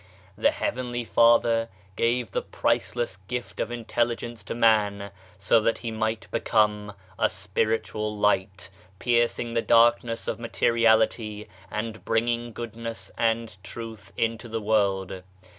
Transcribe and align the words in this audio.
The 0.35 0.49
Heavenly 0.49 1.03
Father 1.03 1.69
gave 1.95 2.31
the 2.31 2.41
priceless 2.41 3.17
gift 3.27 3.59
of 3.59 3.69
in 3.69 3.85
telligence 3.85 4.43
to 4.45 4.55
man 4.55 5.11
so 5.37 5.61
that 5.61 5.77
he 5.77 5.91
might 5.91 6.25
become 6.31 6.93
a 7.19 7.29
spiritual 7.29 8.17
light, 8.17 8.71
piercing 8.97 9.53
the 9.53 9.61
darkness 9.61 10.27
of 10.27 10.39
materiality, 10.39 11.47
and 11.69 12.03
bringing 12.03 12.51
Goodness 12.51 13.11
and 13.15 13.55
Truth 13.63 14.11
into 14.17 14.49
the 14.49 14.59
world. 14.61 15.21